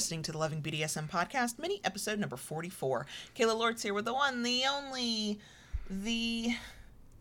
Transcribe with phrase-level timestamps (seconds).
[0.00, 3.04] listening to the Loving BDSM podcast, mini episode number 44.
[3.36, 5.38] Kayla Lords here with the one, the only,
[5.90, 6.54] the.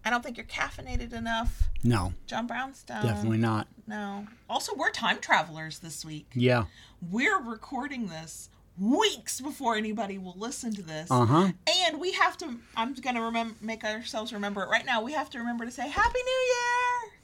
[0.05, 1.67] I don't think you're caffeinated enough.
[1.83, 3.03] No, John Brownstone.
[3.03, 3.67] definitely not.
[3.85, 4.25] No.
[4.49, 6.27] Also, we're time travelers this week.
[6.33, 6.67] Yeah.
[7.11, 8.49] We're recording this
[8.79, 11.11] weeks before anybody will listen to this.
[11.11, 11.51] Uh huh.
[11.85, 15.03] And we have to, I'm going to remember, make ourselves remember it right now.
[15.03, 17.19] We have to remember to say Happy New Year.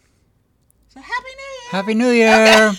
[0.90, 1.72] So, Happy New Year.
[1.72, 2.74] Happy New Year.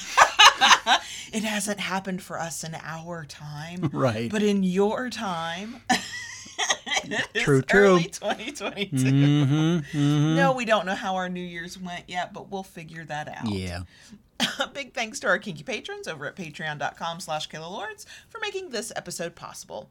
[1.36, 3.90] It hasn't happened for us in our time.
[3.92, 4.30] Right.
[4.30, 5.82] But in your time.
[7.34, 7.80] True, true.
[7.80, 8.96] Early 2022.
[8.96, 9.78] mm-hmm.
[9.78, 13.28] hmm No, we don't know how our New Year's went yet, but we'll figure that
[13.28, 13.48] out.
[13.48, 13.82] Yeah.
[14.72, 19.34] Big thanks to our kinky patrons over at patreon.com slash Lords for making this episode
[19.37, 19.90] possible.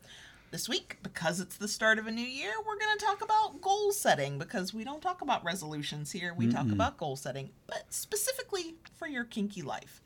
[0.49, 3.61] This week, because it's the start of a new year, we're going to talk about
[3.61, 6.33] goal setting because we don't talk about resolutions here.
[6.35, 10.01] We talk about goal setting, but specifically for your kinky life.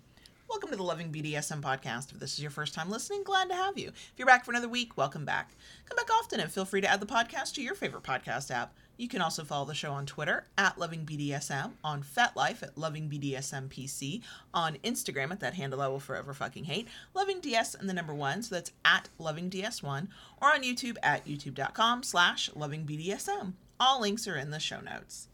[0.49, 2.11] Welcome to the Loving BDSM podcast.
[2.11, 3.89] If this is your first time listening, glad to have you.
[3.89, 5.51] If you're back for another week, welcome back.
[5.85, 8.73] Come back often and feel free to add the podcast to your favorite podcast app.
[8.97, 14.23] You can also follow the show on Twitter at Loving BDSM, on FetLife at LovingBDSMPC,
[14.51, 18.15] on Instagram at that handle I will forever fucking hate, Loving DS and the number
[18.15, 20.07] one, so that's at Loving DS1,
[20.41, 23.53] or on YouTube at youtube.com slash Loving BDSM.
[23.79, 25.27] All links are in the show notes.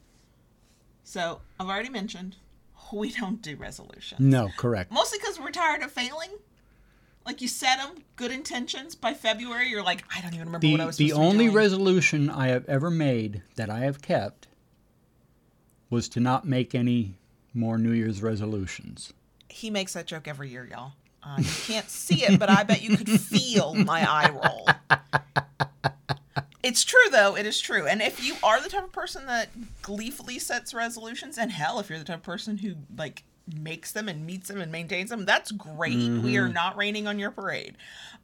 [1.05, 2.35] So, I've already mentioned,
[2.93, 4.19] we don't do resolutions.
[4.19, 4.91] No, correct.
[4.91, 6.29] Mostly because we're tired of failing.
[7.25, 8.93] Like you set them, good intentions.
[8.95, 11.37] By February, you're like, I don't even remember what I The, was the supposed to
[11.37, 14.47] be only resolution I have ever made that I have kept
[15.89, 17.15] was to not make any
[17.53, 19.13] more New Year's resolutions.
[19.49, 20.91] he makes that joke every year, y'all.
[21.23, 24.67] Uh, you can't see it, but I bet you could feel my eye roll.
[26.61, 27.35] It's true, though.
[27.35, 27.87] It is true.
[27.87, 29.49] And if you are the type of person that
[29.85, 33.23] gleefully sets resolutions, and hell, if you're the type of person who like
[33.55, 35.95] makes them and meets them and maintains them, that's great.
[36.23, 37.77] We are not raining on your parade.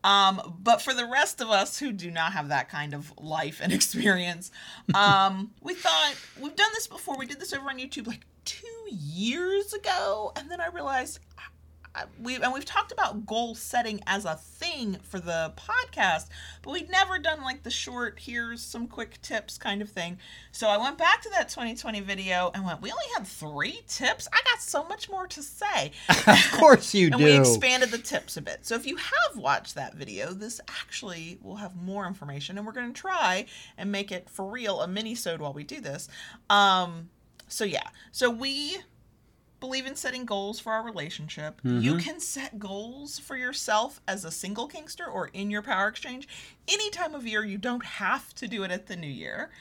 [0.03, 3.59] Um, but for the rest of us who do not have that kind of life
[3.61, 4.49] and experience,
[4.95, 7.15] um, we thought we've done this before.
[7.15, 11.19] We did this over on YouTube like two years ago, and then I realized
[12.21, 16.29] we and we've talked about goal setting as a thing for the podcast,
[16.61, 20.17] but we'd never done like the short here's some quick tips kind of thing.
[20.51, 24.27] So I went back to that 2020 video and went, we only had three tips.
[24.31, 25.91] I got so much more to say.
[26.31, 27.15] Of course you do.
[27.15, 27.25] and do.
[27.25, 28.65] we expanded the tips a bit.
[28.65, 32.73] So if you have watched that video, this actually will have more information, and we're
[32.73, 33.45] going to try
[33.77, 36.07] and make it for real a mini-sode while we do this.
[36.49, 37.09] Um,
[37.47, 38.77] so yeah, so we
[39.61, 41.61] believe in setting goals for our relationship.
[41.63, 41.99] You mm-hmm.
[41.99, 46.27] can set goals for yourself as a single kinkster or in your power exchange
[46.67, 47.45] any time of year.
[47.45, 49.51] You don't have to do it at the new year.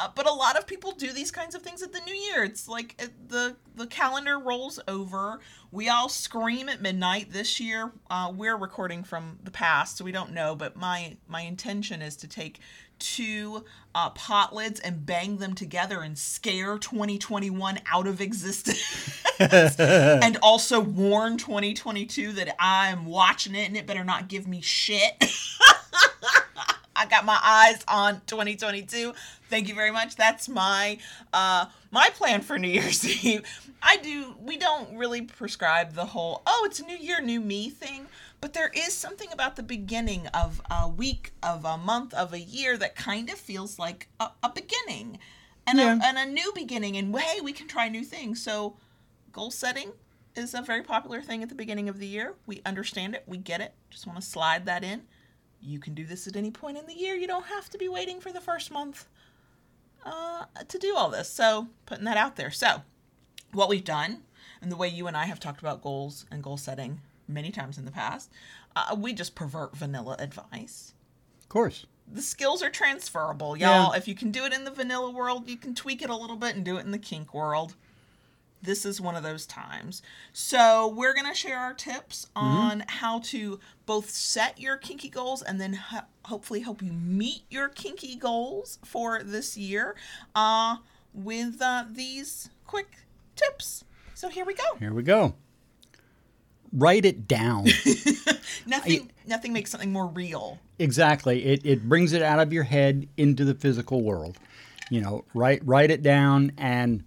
[0.00, 2.42] Uh, but a lot of people do these kinds of things at the new year.
[2.42, 5.40] It's like uh, the the calendar rolls over.
[5.72, 7.92] We all scream at midnight this year.
[8.08, 10.54] Uh, we're recording from the past, so we don't know.
[10.54, 12.60] But my my intention is to take
[12.98, 20.38] two uh, pot lids and bang them together and scare 2021 out of existence, and
[20.42, 25.12] also warn 2022 that I'm watching it and it better not give me shit.
[26.96, 29.12] I got my eyes on 2022.
[29.48, 30.16] Thank you very much.
[30.16, 30.98] That's my
[31.32, 33.42] uh my plan for New Year's Eve.
[33.82, 37.70] I do we don't really prescribe the whole oh it's a new year new me
[37.70, 38.06] thing,
[38.40, 42.40] but there is something about the beginning of a week of a month of a
[42.40, 45.18] year that kind of feels like a, a beginning
[45.66, 45.98] and, Yeah.
[46.00, 48.42] a, and a new beginning and hey we can try new things.
[48.42, 48.76] So
[49.32, 49.92] goal setting
[50.36, 52.34] is a very popular thing at the beginning of the year.
[52.46, 53.74] We understand it, we get it.
[53.90, 55.02] Just want to slide that in.
[55.62, 57.14] You can do this at any point in the year.
[57.14, 59.06] You don't have to be waiting for the first month
[60.04, 61.28] uh, to do all this.
[61.28, 62.50] So, putting that out there.
[62.50, 62.82] So,
[63.52, 64.22] what we've done,
[64.62, 67.78] and the way you and I have talked about goals and goal setting many times
[67.78, 68.30] in the past,
[68.74, 70.94] uh, we just pervert vanilla advice.
[71.40, 71.86] of course.
[72.12, 73.92] The skills are transferable, y'all.
[73.92, 73.98] Yeah.
[73.98, 76.34] If you can do it in the vanilla world, you can tweak it a little
[76.36, 77.76] bit and do it in the kink world
[78.62, 80.02] this is one of those times.
[80.32, 85.42] So, we're going to share our tips on how to both set your kinky goals
[85.42, 89.96] and then ho- hopefully help you meet your kinky goals for this year
[90.34, 90.76] uh,
[91.14, 92.88] with uh, these quick
[93.36, 93.84] tips.
[94.14, 94.64] So, here we go.
[94.78, 95.34] Here we go.
[96.72, 97.66] Write it down.
[98.66, 100.58] Nothing nothing makes something more real.
[100.78, 101.44] exactly.
[101.44, 104.36] It, it brings it out of your head into the physical world.
[104.88, 107.02] You know, write write it down and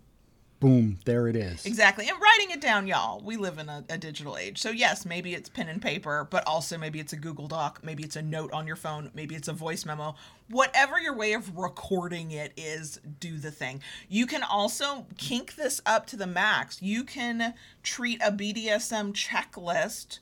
[0.63, 1.65] boom, there it is.
[1.65, 2.07] Exactly.
[2.07, 3.21] And writing it down, y'all.
[3.21, 4.62] We live in a, a digital age.
[4.62, 7.81] So, yes, maybe it's pen and paper, but also maybe it's a Google Doc.
[7.83, 9.12] Maybe it's a note on your phone.
[9.13, 10.15] Maybe it's a voice memo.
[10.50, 13.81] Whatever your way of recording it is, do the thing.
[14.07, 16.81] You can also kink this up to the max.
[16.81, 20.19] You can treat a BDSM checklist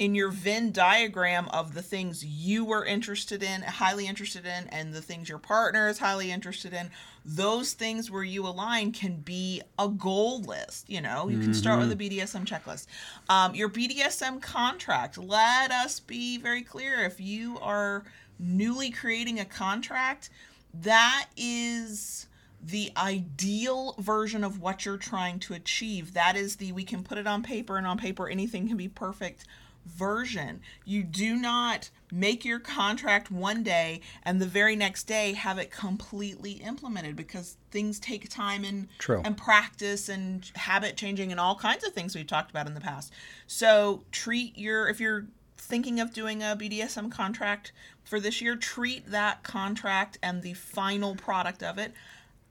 [0.00, 4.94] in your Venn diagram of the things you were interested in, highly interested in, and
[4.94, 6.90] the things your partner is highly interested in,
[7.22, 10.88] those things where you align can be a goal list.
[10.88, 12.86] You know, you can start with a BDSM checklist.
[13.28, 17.04] Um, your BDSM contract, let us be very clear.
[17.04, 18.04] If you are
[18.38, 20.30] newly creating a contract,
[20.72, 22.26] that is
[22.62, 26.14] the ideal version of what you're trying to achieve.
[26.14, 28.88] That is the we can put it on paper, and on paper, anything can be
[28.88, 29.44] perfect
[29.86, 30.60] version.
[30.84, 35.70] You do not make your contract one day and the very next day have it
[35.70, 39.22] completely implemented because things take time and True.
[39.24, 42.80] and practice and habit changing and all kinds of things we've talked about in the
[42.80, 43.12] past.
[43.46, 47.72] So treat your if you're thinking of doing a BDSM contract
[48.04, 51.92] for this year, treat that contract and the final product of it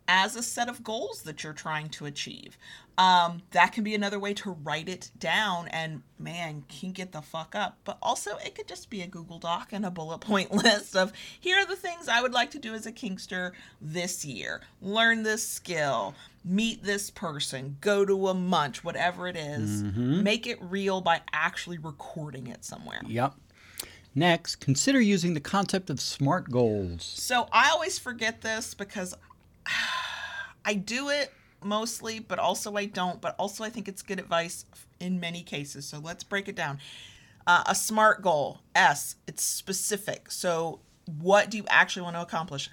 [0.09, 2.57] as a set of goals that you're trying to achieve.
[2.97, 7.21] Um, that can be another way to write it down and man, kink it the
[7.21, 7.77] fuck up.
[7.85, 11.13] But also, it could just be a Google Doc and a bullet point list of
[11.39, 14.61] here are the things I would like to do as a kinkster this year.
[14.81, 19.83] Learn this skill, meet this person, go to a munch, whatever it is.
[19.95, 23.01] Make it real by actually recording it somewhere.
[23.06, 23.35] Yep.
[24.15, 27.03] Next, consider using the concept of SMART goals.
[27.03, 29.13] So I always forget this because
[30.65, 31.31] I do it
[31.63, 33.21] mostly, but also I don't.
[33.21, 34.65] But also, I think it's good advice
[35.00, 35.85] in many cases.
[35.85, 36.79] So let's break it down.
[37.47, 40.31] Uh, a SMART goal, S, it's specific.
[40.31, 40.81] So,
[41.19, 42.69] what do you actually want to accomplish?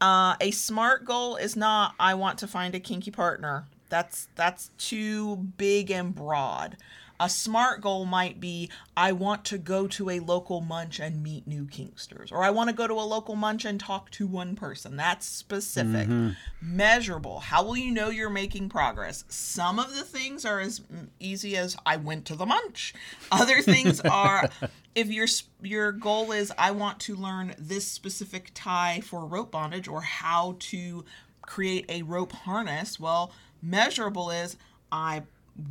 [0.00, 3.66] Uh, a SMART goal is not I want to find a kinky partner.
[3.88, 6.76] That's that's too big and broad.
[7.20, 11.46] A smart goal might be I want to go to a local munch and meet
[11.46, 14.54] new kinksters, or I want to go to a local munch and talk to one
[14.54, 14.96] person.
[14.96, 16.30] That's specific, mm-hmm.
[16.60, 17.40] measurable.
[17.40, 19.24] How will you know you're making progress?
[19.28, 20.80] Some of the things are as
[21.18, 22.94] easy as I went to the munch.
[23.32, 24.48] Other things are
[24.94, 25.26] if your
[25.62, 30.56] your goal is I want to learn this specific tie for rope bondage or how
[30.58, 31.04] to
[31.42, 33.00] create a rope harness.
[33.00, 33.32] Well,
[33.62, 34.56] measurable is
[34.92, 35.22] I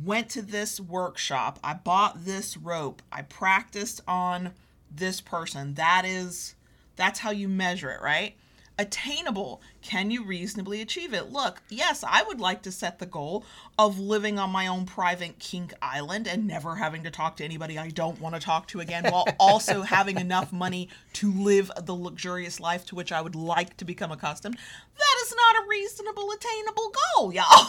[0.04, 4.52] went to this workshop, I bought this rope, I practiced on
[4.90, 5.74] this person.
[5.74, 6.54] That is
[6.96, 8.36] that's how you measure it, right?
[8.80, 9.60] Attainable.
[9.82, 11.32] Can you reasonably achieve it?
[11.32, 13.44] Look, yes, I would like to set the goal
[13.76, 17.76] of living on my own private kink island and never having to talk to anybody
[17.76, 21.94] I don't want to talk to again while also having enough money to live the
[21.94, 24.56] luxurious life to which I would like to become accustomed.
[24.56, 27.66] That is not a reasonable, attainable goal, y'all.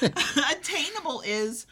[0.52, 1.66] attainable is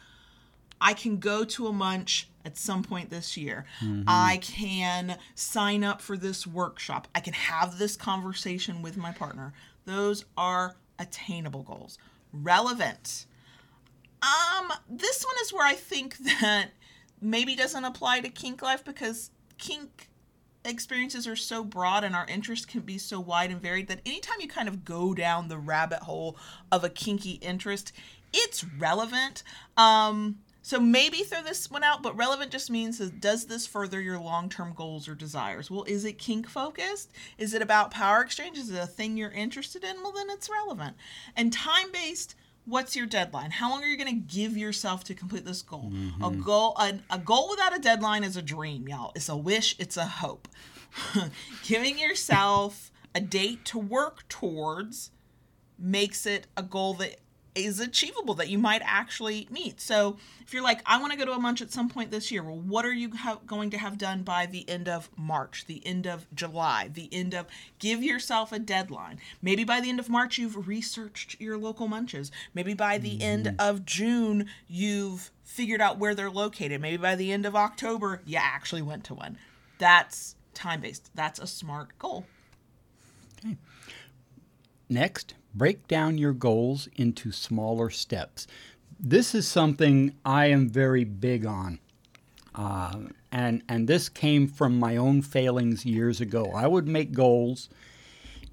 [0.81, 3.65] I can go to a munch at some point this year.
[4.07, 7.07] I can sign up for this workshop.
[7.15, 9.53] I can have this conversation with my partner.
[9.85, 11.97] Those are attainable goals.
[12.31, 13.25] Relevant.
[14.21, 16.69] Um, this one is where I think that
[17.21, 20.09] maybe doesn't apply to kink life because kink
[20.65, 24.39] experiences are so broad and our interests can be so wide and varied that anytime
[24.39, 26.37] you kind of go down the rabbit hole
[26.71, 27.91] of a kinky interest,
[28.33, 29.43] it's relevant.
[29.77, 33.99] Um, so maybe throw this one out, but relevant just means is, does this further
[33.99, 35.69] your long-term goals or desires?
[35.69, 37.11] Well, is it kink focused?
[37.37, 38.57] Is it about power exchange?
[38.57, 40.01] Is it a thing you're interested in?
[40.01, 40.95] Well, then it's relevant.
[41.35, 43.51] And time-based, what's your deadline?
[43.51, 45.91] How long are you going to give yourself to complete this goal?
[46.21, 46.41] A mm-hmm.
[46.41, 49.11] goal a, a goal without a deadline is a dream, y'all.
[49.15, 50.47] It's a wish, it's a hope.
[51.63, 55.11] Giving yourself a date to work towards
[55.77, 57.17] makes it a goal that
[57.55, 59.79] is achievable that you might actually meet.
[59.79, 62.31] So if you're like, I want to go to a munch at some point this
[62.31, 65.65] year, well, what are you ha- going to have done by the end of March,
[65.65, 67.47] the end of July, the end of?
[67.79, 69.19] Give yourself a deadline.
[69.41, 72.31] Maybe by the end of March, you've researched your local munches.
[72.53, 73.55] Maybe by the end mm-hmm.
[73.59, 76.81] of June, you've figured out where they're located.
[76.81, 79.37] Maybe by the end of October, you actually went to one.
[79.77, 81.09] That's time based.
[81.15, 82.25] That's a smart goal.
[83.39, 83.57] Okay.
[84.89, 88.47] Next, break down your goals into smaller steps.
[88.99, 91.79] This is something I am very big on.
[92.55, 92.99] Uh,
[93.31, 96.51] and, and this came from my own failings years ago.
[96.53, 97.69] I would make goals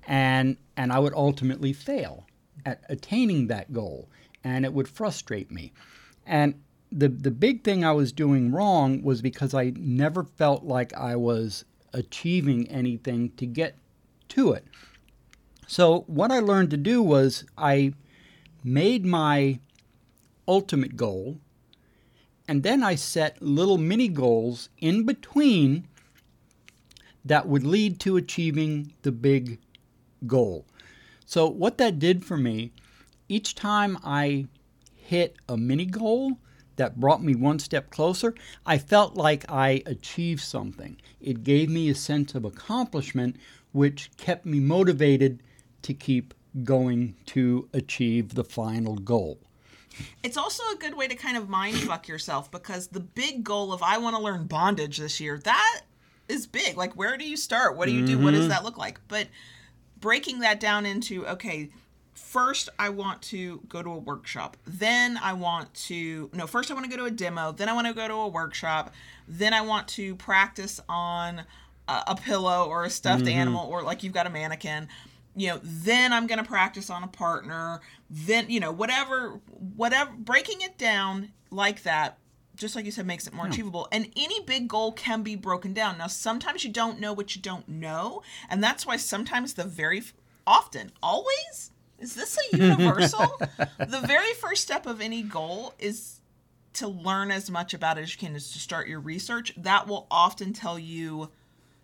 [0.07, 2.27] and, and I would ultimately fail
[2.67, 4.09] at attaining that goal,
[4.45, 5.73] and it would frustrate me.
[6.27, 6.55] And
[6.91, 11.17] the, the big thing I was doing wrong was because I never felt like I
[11.17, 13.77] was achieving anything to get
[14.31, 14.65] to it.
[15.71, 17.93] So, what I learned to do was I
[18.65, 19.61] made my
[20.49, 21.39] ultimate goal,
[22.49, 25.87] and then I set little mini goals in between
[27.25, 29.61] that would lead to achieving the big
[30.27, 30.67] goal.
[31.25, 32.73] So, what that did for me,
[33.29, 34.47] each time I
[34.97, 36.39] hit a mini goal,
[36.75, 38.35] that brought me one step closer,
[38.67, 40.97] I felt like I achieved something.
[41.21, 43.37] It gave me a sense of accomplishment,
[43.71, 45.41] which kept me motivated
[45.83, 46.35] to keep
[46.65, 49.39] going to achieve the final goal.
[50.23, 53.73] It's also a good way to kind of mind fuck yourself because the big goal
[53.73, 55.81] of I want to learn bondage this year, that
[56.29, 56.77] is big.
[56.77, 57.77] Like, where do you start?
[57.77, 58.19] What do you do?
[58.19, 58.51] What does mm-hmm.
[58.51, 59.01] that look like?
[59.09, 59.29] But
[60.01, 61.71] breaking that down into, okay,
[62.15, 64.57] first I want to go to a workshop.
[64.67, 67.53] Then I want to, no, first I want to go to a demo.
[67.53, 68.95] Then I want to go to a workshop.
[69.29, 71.43] Then I want to practice on
[71.89, 73.39] a, a pillow or a stuffed mm-hmm.
[73.39, 74.89] animal or like you've got a mannequin
[75.37, 79.41] you know then i'm going to practice on a partner then you know whatever
[79.77, 82.19] whatever breaking it down like that
[82.57, 83.53] just like you said makes it more hmm.
[83.53, 83.89] achievable.
[83.91, 85.97] And any big goal can be broken down.
[85.97, 90.03] Now sometimes you don't know what you don't know and that's why sometimes the very
[90.47, 91.71] often always?
[91.99, 93.41] Is this a universal?
[93.79, 96.21] The very first step of any goal is
[96.75, 99.53] to learn as much about it as you can is to start your research.
[99.57, 101.31] That will often tell you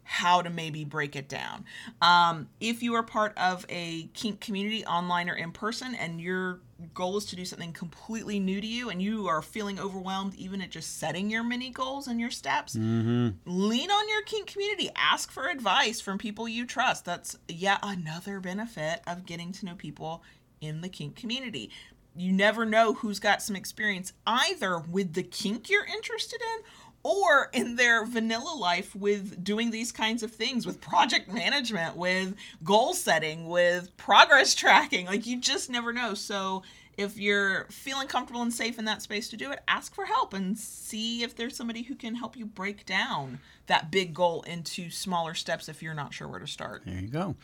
[0.07, 1.65] how to maybe break it down.
[2.01, 6.61] Um, if you are part of a kink community, online or in person, and your
[6.95, 10.61] goal is to do something completely new to you and you are feeling overwhelmed even
[10.61, 14.91] at just setting your mini goals and your steps, lean on your kink community.
[14.95, 17.05] Ask for advice from people you trust.
[17.05, 20.23] That's yet another benefit of getting to know people
[20.61, 21.71] in the kink community.
[22.15, 26.63] You never know who's got some experience either with the kink you're interested in
[27.07, 32.35] or in their vanilla life with doing these kinds of things with project management, with
[32.65, 35.07] goal setting, with progress tracking.
[35.07, 36.15] Like you just never know.
[36.15, 36.65] So
[36.97, 40.35] if you're feeling comfortable and safe in that space to do it, ask for help
[40.35, 44.91] and see if there's somebody who can help you break down that big goal into
[44.91, 46.83] smaller steps if you're not sure where to start.
[46.85, 47.37] There you go.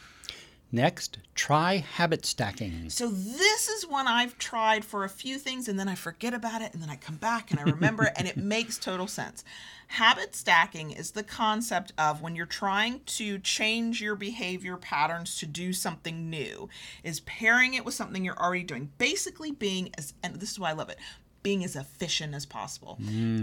[0.74, 2.88] Next, try habit stacking.
[2.88, 6.62] So this is one I've tried for a few things and then I forget about
[6.62, 9.44] it and then I come back and I remember it and it makes total sense.
[9.88, 15.46] Habit stacking is the concept of when you're trying to change your behavior patterns to
[15.46, 16.70] do something new,
[17.04, 18.90] is pairing it with something you're already doing.
[18.96, 20.98] Basically being as and this is why I love it.
[21.42, 22.96] Being as efficient as possible.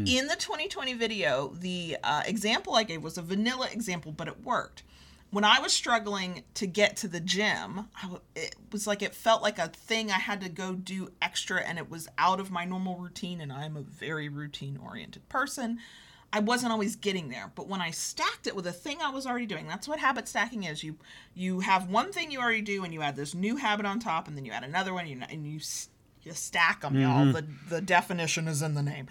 [0.07, 4.43] In the 2020 video, the uh, example I gave was a vanilla example, but it
[4.43, 4.81] worked
[5.31, 9.41] when I was struggling to get to the gym, w- it was like it felt
[9.41, 12.65] like a thing I had to go do extra and it was out of my
[12.65, 15.79] normal routine and I'm a very routine oriented person.
[16.31, 19.25] I wasn't always getting there, but when I stacked it with a thing I was
[19.25, 20.83] already doing, that's what habit stacking is.
[20.83, 20.95] You
[21.33, 24.27] you have one thing you already do and you add this new habit on top
[24.27, 25.59] and then you add another one and you, and you,
[26.23, 27.25] you stack them, y'all.
[27.25, 27.31] Mm-hmm.
[27.31, 29.07] The the definition is in the name.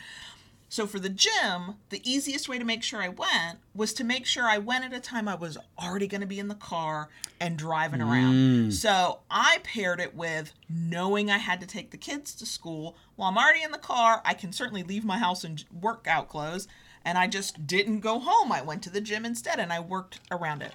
[0.68, 4.26] So for the gym, the easiest way to make sure I went was to make
[4.26, 7.08] sure I went at a time I was already going to be in the car
[7.40, 8.34] and driving around.
[8.34, 8.72] Mm.
[8.72, 12.96] So I paired it with knowing I had to take the kids to school.
[13.16, 16.68] While I'm already in the car, I can certainly leave my house in workout clothes,
[17.02, 18.52] and I just didn't go home.
[18.52, 20.72] I went to the gym instead and I worked around it.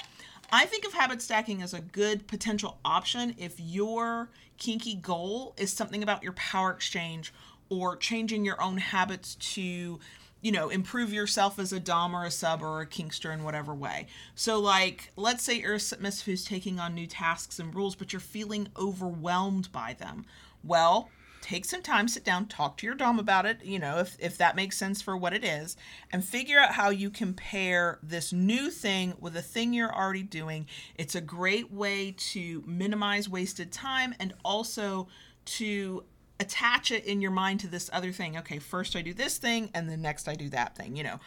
[0.51, 5.73] I think of habit stacking as a good potential option if your kinky goal is
[5.73, 7.33] something about your power exchange
[7.69, 9.99] or changing your own habits to
[10.41, 13.73] you know improve yourself as a dom or a sub or a kinkster in whatever
[13.73, 14.07] way.
[14.35, 18.13] So like let's say you're a submissive who's taking on new tasks and rules but
[18.13, 20.25] you're feeling overwhelmed by them.
[20.63, 21.09] Well
[21.41, 24.37] take some time sit down talk to your dom about it you know if, if
[24.37, 25.75] that makes sense for what it is
[26.09, 30.65] and figure out how you compare this new thing with a thing you're already doing.
[30.95, 35.07] It's a great way to minimize wasted time and also
[35.45, 36.03] to
[36.39, 38.37] attach it in your mind to this other thing.
[38.37, 41.19] Okay, first I do this thing and then next I do that thing, you know.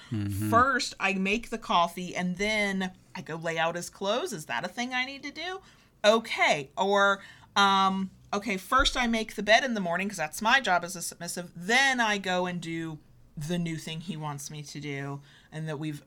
[0.50, 4.32] First I make the coffee and then I go lay out his clothes.
[4.32, 5.60] Is that a thing I need to do?
[6.04, 6.70] Okay.
[6.76, 7.20] Or
[7.54, 10.96] um okay, first I make the bed in the morning because that's my job as
[10.96, 11.50] a submissive.
[11.56, 12.98] Then I go and do
[13.36, 15.20] the new thing he wants me to do
[15.56, 16.02] and that we've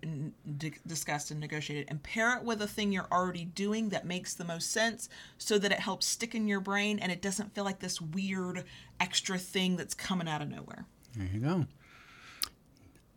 [0.58, 4.36] di- discussed and negotiated and pair it with a thing you're already doing that makes
[4.36, 7.64] the most sense so that it helps stick in your brain and it doesn't feel
[7.64, 8.64] like this weird
[9.00, 10.86] extra thing that's coming out of nowhere.
[11.16, 11.66] There you go.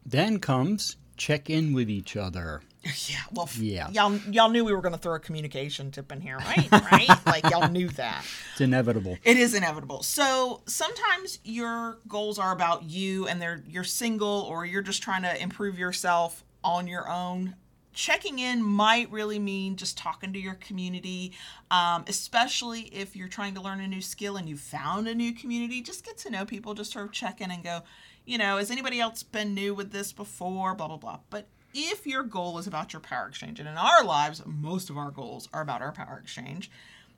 [0.07, 2.62] Then comes check in with each other.
[3.09, 3.89] Yeah, well, Yeah.
[3.91, 6.69] y'all y'all knew we were going to throw a communication tip in here, right?
[6.73, 7.09] Right?
[7.27, 8.25] like y'all knew that.
[8.53, 9.19] It's inevitable.
[9.25, 10.03] It is inevitable.
[10.03, 15.23] So sometimes your goals are about you and they're you're single or you're just trying
[15.23, 17.55] to improve yourself on your own.
[17.95, 21.33] Checking in might really mean just talking to your community,
[21.71, 25.33] um, especially if you're trying to learn a new skill and you've found a new
[25.35, 25.83] community.
[25.83, 27.83] Just get to know people, just sort of check in and go,
[28.25, 30.75] you know, has anybody else been new with this before?
[30.75, 31.19] Blah, blah, blah.
[31.29, 34.99] But if your goal is about your power exchange, and in our lives, most of
[34.99, 36.71] our goals are about our power exchange,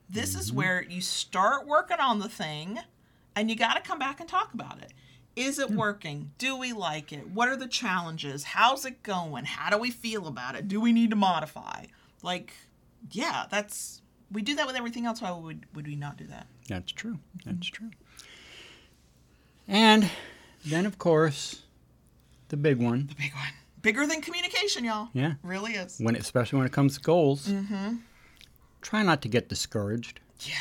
[0.09, 0.57] this is mm-hmm.
[0.57, 2.79] where you start working on the thing
[3.35, 4.93] and you got to come back and talk about it.
[5.35, 6.31] Is it working?
[6.37, 7.29] Do we like it?
[7.29, 8.43] What are the challenges?
[8.43, 9.43] How's it going?
[9.43, 10.69] How do we feel about it?
[10.69, 11.87] Do we need to modify?
[12.21, 12.53] Like,
[13.11, 15.21] yeah, that's we do that with everything else.
[15.21, 16.47] Why would would we not do that?
[16.69, 17.19] That's true.
[17.43, 17.85] That's mm-hmm.
[17.85, 17.91] true.
[19.67, 20.09] And
[20.65, 21.63] then, of course,
[22.49, 23.07] the big one.
[23.07, 23.53] The big one,
[23.85, 25.09] bigger than communication, y'all.
[25.13, 25.33] Yeah.
[25.43, 25.97] really is.
[25.99, 27.47] When, especially when it comes to goals.
[27.47, 27.97] Mm-hmm.
[28.81, 30.19] Try not to get discouraged.
[30.41, 30.55] Yeah,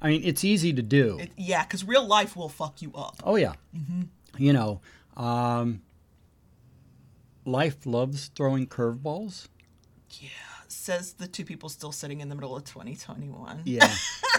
[0.00, 1.18] I mean, it's easy to do.
[1.20, 3.16] it, yeah, because real life will fuck you up.
[3.22, 3.52] oh yeah.
[4.38, 4.80] You know,
[5.16, 5.82] um,
[7.44, 9.48] life loves throwing curveballs.
[10.18, 10.30] Yeah,
[10.68, 13.62] says the two people still sitting in the middle of 2021.
[13.64, 13.94] Yeah.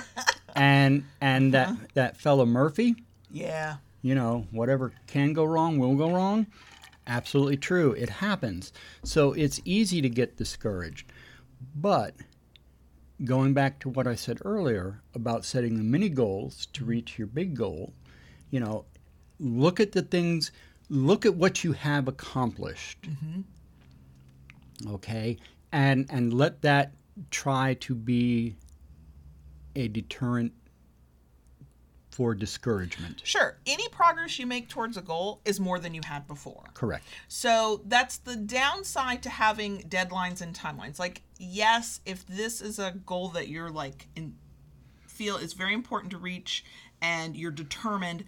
[0.56, 2.96] and and that that fellow Murphy.
[3.32, 6.48] Yeah, you know, whatever can go wrong will go wrong.
[7.05, 7.91] Absolutely true.
[7.93, 8.72] It happens.
[9.03, 11.12] So it's easy to get discouraged.
[11.75, 12.15] But
[13.24, 16.89] going back to what I said earlier about setting the mini goals to mm-hmm.
[16.89, 17.93] reach your big goal,
[18.51, 18.86] you know,
[19.39, 20.51] look at the things,
[20.89, 23.01] look at what you have accomplished.
[23.01, 24.93] Mm-hmm.
[24.95, 25.38] Okay?
[25.72, 26.93] And and let that
[27.31, 28.55] try to be
[29.75, 30.53] a deterrent
[32.13, 33.22] for discouragement.
[33.24, 33.58] sure.
[33.65, 36.63] Any progress you make towards a goal is more than you had before.
[36.74, 37.03] Correct.
[37.27, 41.00] So that's the downside to having deadlines and timelines.
[41.00, 44.36] Like, yes, if this is a goal that you're like in
[45.08, 46.65] feel is very important to reach
[47.01, 48.25] and you're determined,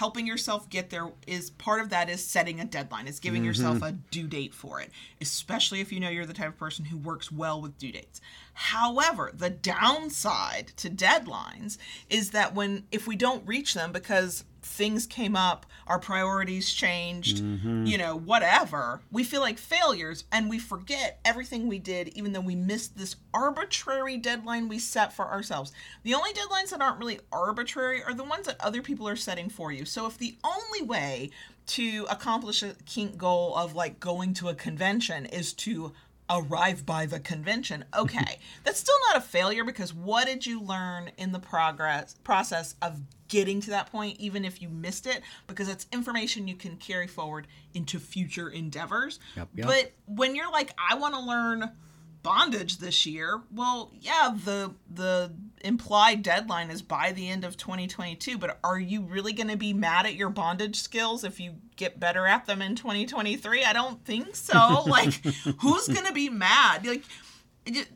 [0.00, 3.06] helping yourself get there is part of that is setting a deadline.
[3.06, 3.48] Is giving mm-hmm.
[3.48, 4.90] yourself a due date for it,
[5.20, 8.18] especially if you know you're the type of person who works well with due dates.
[8.54, 11.76] However, the downside to deadlines
[12.08, 17.42] is that when if we don't reach them because things came up, our priorities changed,
[17.42, 17.86] mm-hmm.
[17.86, 22.40] you know, whatever, we feel like failures and we forget everything we did, even though
[22.40, 25.72] we missed this arbitrary deadline we set for ourselves.
[26.02, 29.48] The only deadlines that aren't really arbitrary are the ones that other people are setting
[29.48, 29.84] for you.
[29.84, 31.30] So if the only way
[31.66, 35.92] to accomplish a kink goal of like going to a convention is to
[36.30, 37.84] arrive by the convention.
[38.00, 42.74] Okay, that's still not a failure because what did you learn in the progress process
[42.80, 45.22] of getting to that point, even if you missed it?
[45.46, 49.18] Because it's information you can carry forward into future endeavors.
[49.36, 49.66] Yep, yep.
[49.66, 51.70] But when you're like, I want to learn
[52.22, 58.38] bondage this year, well, yeah, the the implied deadline is by the end of 2022.
[58.38, 62.00] But are you really going to be mad at your bondage skills if you get
[62.00, 63.64] better at them in 2023?
[63.64, 64.82] I don't think so.
[64.86, 65.14] like,
[65.60, 66.86] who's going to be mad?
[66.86, 67.04] Like,
[67.66, 67.88] it,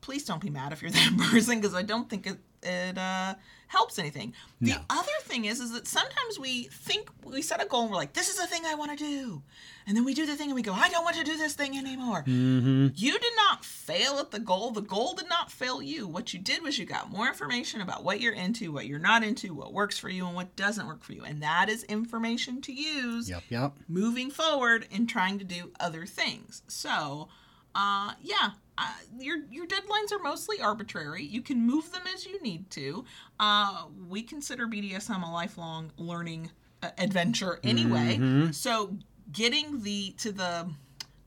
[0.00, 3.34] please don't be mad if you're that person because I don't think it it uh,
[3.72, 4.34] helps anything.
[4.60, 7.96] The other thing is is that sometimes we think we set a goal and we're
[7.96, 9.42] like, this is the thing I want to do,
[9.86, 11.54] and then we do the thing and we go, I don't want to do this
[11.54, 12.22] thing anymore.
[12.26, 12.88] Mm-hmm.
[12.94, 14.70] You did not fail at the goal.
[14.70, 16.06] The goal did not fail you.
[16.06, 19.24] What you did was you got more information about what you're into, what you're not
[19.24, 22.60] into, what works for you, and what doesn't work for you, and that is information
[22.62, 23.72] to use Yep, yep.
[23.88, 26.62] moving forward and trying to do other things.
[26.68, 27.28] So,
[27.74, 31.24] uh, yeah, uh, your your deadlines are mostly arbitrary.
[31.24, 33.04] You can move them as you need to.
[33.38, 36.50] Uh, we consider BDSM a lifelong learning
[36.82, 38.18] uh, adventure anyway.
[38.52, 38.96] So,
[39.32, 40.68] getting the to the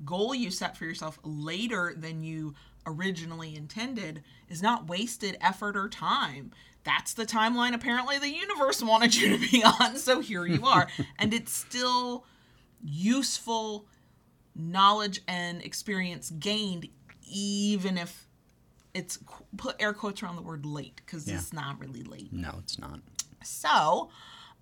[0.04, 2.54] goal you set for yourself later than you
[2.86, 6.52] originally intended is not wasted effort or time.
[6.84, 10.88] That's the timeline apparently the universe wanted you to be on, so here you are.
[11.20, 12.26] and it's still
[12.84, 13.88] useful
[14.56, 16.88] knowledge and experience gained
[17.30, 18.28] even if
[18.94, 19.20] it's
[19.58, 21.36] put air quotes around the word late because Yeah.
[21.36, 22.32] it's not really late.
[22.32, 23.00] No, it's not.
[23.44, 24.10] So,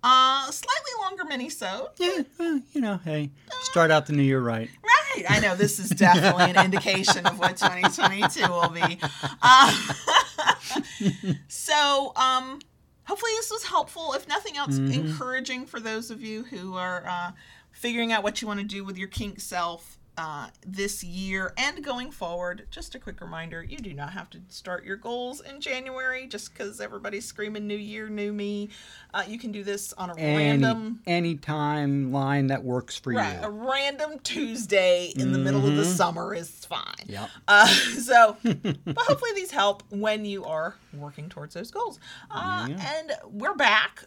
[0.02, 1.88] uh slightly longer mini-sode.
[1.98, 3.30] Yeah, well, you know, hey,
[3.62, 4.68] start out the new year right.
[4.82, 5.24] Right.
[5.30, 8.98] I know this is definitely an indication of what 2022 will be.
[9.40, 9.92] Uh,
[11.48, 12.58] so, um,
[13.04, 14.12] hopefully this was helpful.
[14.14, 17.30] If nothing else, encouraging for those of you who are uh,
[17.74, 19.98] figuring out what you want to do with your kink self.
[20.16, 24.38] Uh, this year and going forward, just a quick reminder you do not have to
[24.48, 28.68] start your goals in January just because everybody's screaming New Year, New Me.
[29.12, 33.18] Uh, you can do this on a Any, random any timeline that works for you.
[33.18, 37.06] A random Tuesday in the middle of the summer is fine.
[37.06, 37.30] Yep.
[37.48, 37.66] Uh,
[38.00, 41.98] so, but hopefully these help when you are working towards those goals.
[42.30, 44.04] Uh, And we're back.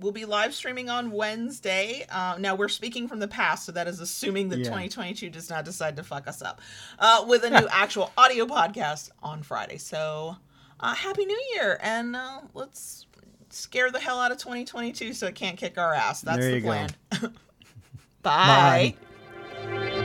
[0.00, 2.04] We'll be live streaming on Wednesday.
[2.10, 4.64] Uh, now we're speaking from the past, so that is assuming that Yeah.
[4.64, 6.60] 2022 does not decide to fuck us up.
[6.98, 9.78] Uh, with a new actual audio podcast on Friday.
[9.78, 10.36] So,
[10.80, 13.06] uh, happy New Year, and uh, let's
[13.50, 16.22] scare the hell out of 2022 so it can't kick our ass.
[16.22, 16.90] That's the plan.
[18.22, 18.94] Bye.
[19.62, 20.00] Bye.